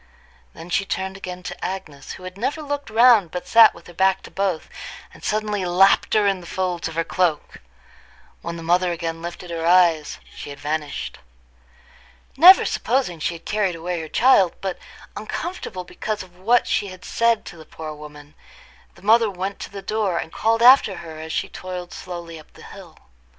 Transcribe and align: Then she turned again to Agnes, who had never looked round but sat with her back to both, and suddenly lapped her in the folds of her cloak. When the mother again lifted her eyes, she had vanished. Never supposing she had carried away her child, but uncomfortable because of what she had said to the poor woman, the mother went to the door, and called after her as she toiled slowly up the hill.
Then 0.55 0.71
she 0.71 0.83
turned 0.83 1.15
again 1.15 1.43
to 1.43 1.63
Agnes, 1.63 2.13
who 2.13 2.23
had 2.23 2.35
never 2.35 2.63
looked 2.63 2.89
round 2.89 3.29
but 3.29 3.47
sat 3.47 3.75
with 3.75 3.85
her 3.85 3.93
back 3.93 4.23
to 4.23 4.31
both, 4.31 4.67
and 5.13 5.23
suddenly 5.23 5.63
lapped 5.63 6.15
her 6.15 6.25
in 6.25 6.39
the 6.41 6.47
folds 6.47 6.87
of 6.87 6.95
her 6.95 7.03
cloak. 7.03 7.59
When 8.41 8.55
the 8.57 8.63
mother 8.63 8.91
again 8.91 9.21
lifted 9.21 9.51
her 9.51 9.63
eyes, 9.63 10.17
she 10.35 10.49
had 10.49 10.59
vanished. 10.59 11.19
Never 12.35 12.65
supposing 12.65 13.19
she 13.19 13.35
had 13.35 13.45
carried 13.45 13.75
away 13.75 14.01
her 14.01 14.09
child, 14.09 14.53
but 14.59 14.79
uncomfortable 15.15 15.83
because 15.83 16.23
of 16.23 16.35
what 16.35 16.65
she 16.65 16.87
had 16.87 17.05
said 17.05 17.45
to 17.45 17.57
the 17.57 17.63
poor 17.63 17.93
woman, 17.93 18.33
the 18.95 19.03
mother 19.03 19.29
went 19.29 19.59
to 19.59 19.69
the 19.69 19.83
door, 19.83 20.17
and 20.17 20.33
called 20.33 20.63
after 20.63 20.95
her 20.95 21.19
as 21.19 21.31
she 21.31 21.47
toiled 21.47 21.93
slowly 21.93 22.39
up 22.39 22.51
the 22.53 22.63
hill. 22.63 22.97